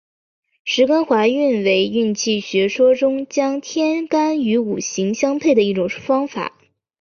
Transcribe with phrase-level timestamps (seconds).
[0.65, 6.57] 十干化运为运气学说中将天干与五行相配的一种方法。